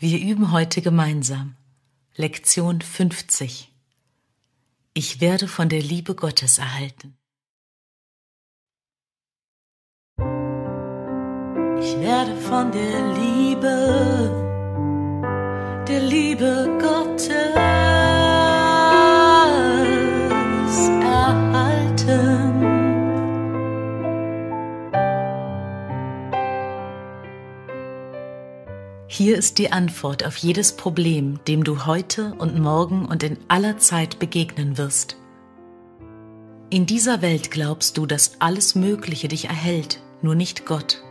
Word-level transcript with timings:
Wir 0.00 0.20
üben 0.20 0.52
heute 0.52 0.80
gemeinsam 0.80 1.56
Lektion 2.14 2.80
50. 2.80 3.72
Ich 4.94 5.20
werde 5.20 5.48
von 5.48 5.68
der 5.68 5.82
Liebe 5.82 6.14
Gottes 6.14 6.58
erhalten. 6.58 7.16
Ich 11.80 11.98
werde 11.98 12.36
von 12.36 12.70
der 12.70 13.14
Liebe, 13.14 13.74
der 15.88 16.00
Liebe 16.02 16.78
Gottes 16.80 16.87
Hier 29.10 29.38
ist 29.38 29.56
die 29.56 29.72
Antwort 29.72 30.26
auf 30.26 30.36
jedes 30.36 30.76
Problem, 30.76 31.40
dem 31.48 31.64
du 31.64 31.86
heute 31.86 32.34
und 32.34 32.58
morgen 32.58 33.06
und 33.06 33.22
in 33.22 33.38
aller 33.48 33.78
Zeit 33.78 34.18
begegnen 34.18 34.76
wirst. 34.76 35.16
In 36.68 36.84
dieser 36.84 37.22
Welt 37.22 37.50
glaubst 37.50 37.96
du, 37.96 38.04
dass 38.04 38.38
alles 38.38 38.74
Mögliche 38.74 39.28
dich 39.28 39.46
erhält, 39.46 40.02
nur 40.20 40.34
nicht 40.34 40.66
Gott. 40.66 41.02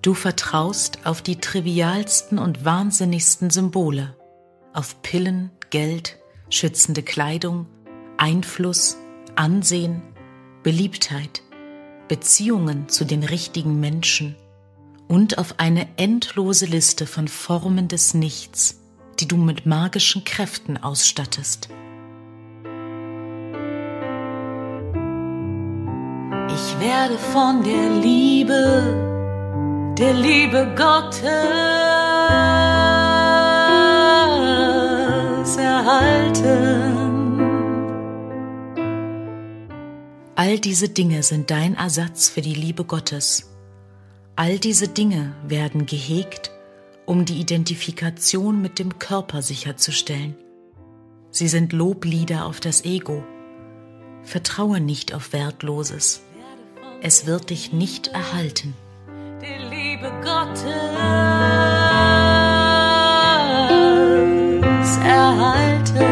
Du 0.00 0.14
vertraust 0.14 1.00
auf 1.04 1.22
die 1.22 1.40
trivialsten 1.40 2.38
und 2.38 2.64
wahnsinnigsten 2.64 3.50
Symbole, 3.50 4.14
auf 4.72 5.02
Pillen, 5.02 5.50
Geld, 5.70 6.18
schützende 6.50 7.02
Kleidung, 7.02 7.66
Einfluss, 8.16 8.96
Ansehen, 9.34 10.02
Beliebtheit, 10.62 11.42
Beziehungen 12.06 12.88
zu 12.88 13.04
den 13.04 13.24
richtigen 13.24 13.80
Menschen– 13.80 14.36
und 15.08 15.38
auf 15.38 15.54
eine 15.56 15.88
endlose 15.96 16.66
Liste 16.66 17.06
von 17.06 17.26
Formen 17.28 17.88
des 17.88 18.14
Nichts, 18.14 18.78
die 19.18 19.26
du 19.26 19.36
mit 19.36 19.66
magischen 19.66 20.22
Kräften 20.24 20.76
ausstattest. 20.76 21.70
Ich 26.50 26.80
werde 26.80 27.18
von 27.32 27.64
der 27.64 27.90
Liebe, 28.00 29.94
der 29.98 30.12
Liebe 30.12 30.74
Gottes 30.76 31.28
erhalten. 35.56 36.98
All 40.36 40.58
diese 40.58 40.88
Dinge 40.90 41.22
sind 41.22 41.50
dein 41.50 41.74
Ersatz 41.74 42.28
für 42.28 42.42
die 42.42 42.54
Liebe 42.54 42.84
Gottes 42.84 43.57
All 44.40 44.60
diese 44.60 44.86
Dinge 44.86 45.34
werden 45.48 45.84
gehegt, 45.84 46.52
um 47.06 47.24
die 47.24 47.40
Identifikation 47.40 48.62
mit 48.62 48.78
dem 48.78 49.00
Körper 49.00 49.42
sicherzustellen. 49.42 50.36
Sie 51.32 51.48
sind 51.48 51.72
Loblieder 51.72 52.46
auf 52.46 52.60
das 52.60 52.84
Ego. 52.84 53.24
Vertraue 54.22 54.78
nicht 54.78 55.12
auf 55.12 55.32
Wertloses. 55.32 56.22
Es 57.02 57.26
wird 57.26 57.50
dich 57.50 57.72
nicht 57.72 58.06
erhalten. 58.06 58.74
Die 59.42 59.58
Liebe 59.74 60.08
Gottes 60.22 60.68
erhalten. 65.04 66.06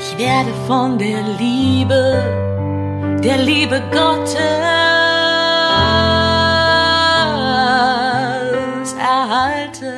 Ich 0.00 0.16
werde 0.16 0.54
von 0.66 0.96
der 0.98 1.20
Liebe 1.36 2.51
der 3.22 3.38
Liebe 3.38 3.80
Gottes 3.92 4.42
erhalte. 8.98 9.94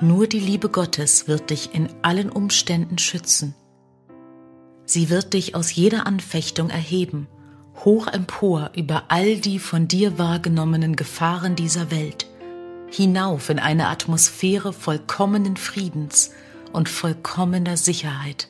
Nur 0.00 0.28
die 0.28 0.38
Liebe 0.38 0.68
Gottes 0.68 1.26
wird 1.26 1.50
dich 1.50 1.74
in 1.74 1.88
allen 2.02 2.30
Umständen 2.30 2.98
schützen. 2.98 3.56
Sie 4.84 5.10
wird 5.10 5.34
dich 5.34 5.56
aus 5.56 5.74
jeder 5.74 6.06
Anfechtung 6.06 6.70
erheben, 6.70 7.26
hoch 7.84 8.06
empor 8.06 8.70
über 8.76 9.04
all 9.08 9.36
die 9.36 9.58
von 9.58 9.88
dir 9.88 10.16
wahrgenommenen 10.16 10.94
Gefahren 10.94 11.56
dieser 11.56 11.90
Welt, 11.90 12.26
hinauf 12.90 13.50
in 13.50 13.58
eine 13.58 13.88
Atmosphäre 13.88 14.72
vollkommenen 14.72 15.56
Friedens 15.56 16.30
und 16.72 16.88
vollkommener 16.88 17.76
Sicherheit. 17.76 18.48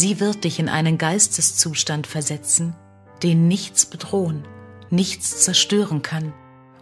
Sie 0.00 0.18
wird 0.18 0.44
dich 0.44 0.58
in 0.58 0.70
einen 0.70 0.96
Geisteszustand 0.96 2.06
versetzen, 2.06 2.74
den 3.22 3.48
nichts 3.48 3.84
bedrohen, 3.84 4.48
nichts 4.88 5.44
zerstören 5.44 6.00
kann 6.00 6.32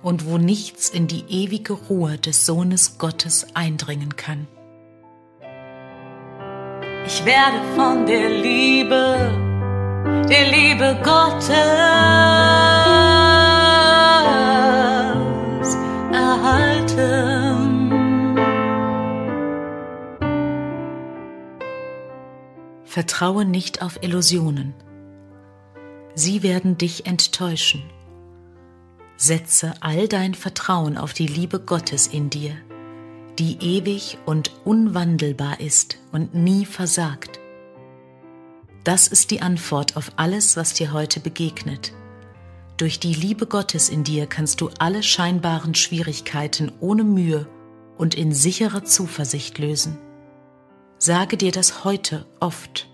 und 0.05 0.27
wo 0.27 0.39
nichts 0.39 0.89
in 0.89 1.09
die 1.09 1.25
ewige 1.29 1.73
Ruhe 1.73 2.17
des 2.17 2.47
Sohnes 2.47 2.97
Gottes 2.97 3.49
eindringen 3.55 4.15
kann. 4.15 4.47
Ich 7.06 7.25
werde 7.25 7.61
von 7.75 8.06
der 8.06 8.31
Liebe, 8.31 9.33
der 10.29 10.53
Liebe 10.53 11.00
Gottes 11.03 12.08
Vertraue 22.88 23.44
nicht 23.44 23.82
auf 23.82 24.03
Illusionen. 24.03 24.72
Sie 26.15 26.43
werden 26.43 26.78
dich 26.78 27.04
enttäuschen. 27.04 27.82
Setze 29.19 29.75
all 29.81 30.09
dein 30.09 30.34
Vertrauen 30.34 30.97
auf 30.97 31.12
die 31.12 31.26
Liebe 31.26 31.60
Gottes 31.60 32.06
in 32.06 32.31
dir, 32.31 32.56
die 33.38 33.59
ewig 33.60 34.16
und 34.25 34.53
unwandelbar 34.65 35.60
ist 35.60 35.99
und 36.12 36.34
nie 36.34 36.65
versagt. 36.65 37.38
Das 38.84 39.06
ist 39.06 39.32
die 39.32 39.43
Antwort 39.43 39.99
auf 39.99 40.12
alles, 40.16 40.56
was 40.56 40.72
dir 40.72 40.91
heute 40.91 41.20
begegnet. 41.20 41.93
Durch 42.78 42.99
die 42.99 43.12
Liebe 43.12 43.44
Gottes 43.44 43.91
in 43.91 44.03
dir 44.03 44.26
kannst 44.26 44.62
du 44.62 44.70
alle 44.78 45.03
scheinbaren 45.03 45.75
Schwierigkeiten 45.75 46.72
ohne 46.81 47.05
Mühe 47.05 47.47
und 47.99 48.15
in 48.15 48.32
sicherer 48.32 48.82
Zuversicht 48.82 49.59
lösen. 49.59 49.99
Sage 50.99 51.37
dir 51.37 51.53
das 51.53 51.85
heute 51.85 52.27
oft. 52.41 52.89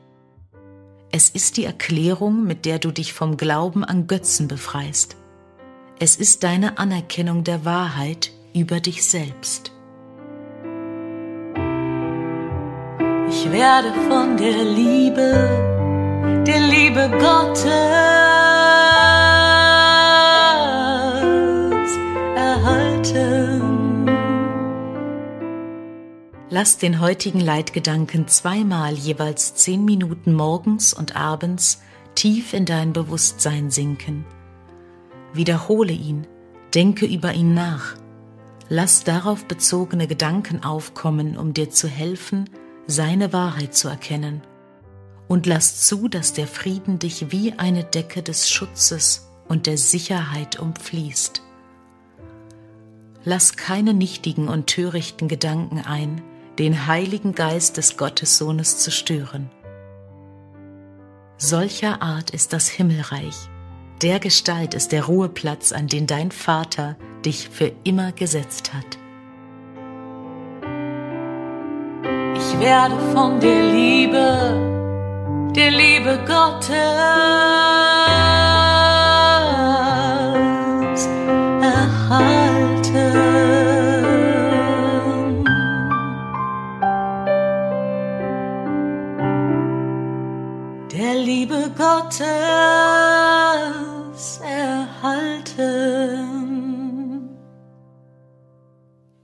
Es 1.11 1.31
ist 1.31 1.57
die 1.57 1.65
Erklärung, 1.65 2.45
mit 2.45 2.67
der 2.67 2.79
du 2.79 2.91
dich 2.91 3.15
vom 3.15 3.39
Glauben 3.39 3.83
an 3.83 4.07
Götzen 4.07 4.47
befreist. 4.47 5.17
Es 5.99 6.17
ist 6.17 6.45
deine 6.45 6.77
Anerkennung 6.77 7.45
der 7.45 7.65
Wahrheit 7.65 8.31
über 8.53 8.81
dich 8.81 9.09
selbst. 9.09 9.73
Ich 13.31 13.51
werde 13.51 13.93
von 14.09 14.37
der 14.37 14.65
Liebe, 14.65 16.45
der 16.47 16.61
Liebe 16.61 17.11
Gottes 17.19 18.04
Lass 26.57 26.79
den 26.79 27.01
heutigen 27.01 27.41
Leitgedanken 27.41 28.29
zweimal 28.29 28.95
jeweils 28.95 29.57
zehn 29.57 29.85
Minuten 29.85 30.33
morgens 30.33 30.95
und 30.95 31.17
abends 31.17 31.83
tief 32.15 32.53
in 32.53 32.65
dein 32.65 32.93
Bewusstsein 32.93 33.73
sinken. 33.73 34.25
Wiederhole 35.33 35.93
ihn, 35.93 36.29
denke 36.73 37.07
über 37.07 37.35
ihn 37.35 37.55
nach. 37.55 37.97
Lass 38.69 39.03
darauf 39.03 39.47
bezogene 39.47 40.07
Gedanken 40.07 40.63
aufkommen, 40.63 41.37
um 41.37 41.55
dir 41.55 41.71
zu 41.71 41.89
helfen, 41.89 42.49
seine 42.87 43.33
Wahrheit 43.33 43.75
zu 43.75 43.89
erkennen. 43.89 44.41
Und 45.27 45.47
lass 45.47 45.81
zu, 45.81 46.07
dass 46.07 46.35
der 46.35 46.47
Frieden 46.47 47.01
dich 47.01 47.33
wie 47.33 47.55
eine 47.55 47.83
Decke 47.83 48.23
des 48.23 48.49
Schutzes 48.49 49.29
und 49.49 49.67
der 49.67 49.77
Sicherheit 49.77 50.61
umfließt. 50.61 51.43
Lass 53.25 53.57
keine 53.57 53.93
nichtigen 53.93 54.47
und 54.47 54.69
törichten 54.69 55.27
Gedanken 55.27 55.81
ein, 55.81 56.23
den 56.59 56.87
Heiligen 56.87 57.35
Geist 57.35 57.77
des 57.77 57.97
Gottessohnes 57.97 58.79
zu 58.79 58.91
stören. 58.91 59.51
Solcher 61.37 62.01
Art 62.01 62.31
ist 62.31 62.53
das 62.53 62.69
Himmelreich, 62.69 63.35
der 64.03 64.21
Gestalt 64.21 64.75
ist 64.75 64.93
der 64.93 65.05
Ruheplatz, 65.05 65.73
an 65.73 65.87
den 65.87 66.06
dein 66.06 66.31
Vater 66.31 66.97
dich 67.25 67.49
für 67.49 67.73
immer 67.85 68.12
gesetzt 68.12 68.75
hat. 68.75 68.99
Ich 72.37 72.61
werde 72.61 72.97
von 73.12 73.41
der 73.41 73.73
Liebe, 73.73 75.50
der 75.57 75.71
Liebe 75.71 76.19
Gottes 76.27 78.34
Gottes 91.76 92.25
erhalten. 94.43 96.15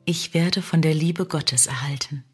Ich 0.05 0.35
werde 0.35 0.63
von 0.63 0.83
der 0.83 0.95
Liebe 0.95 1.27
Gottes 1.27 1.67
erhalten. 1.67 2.25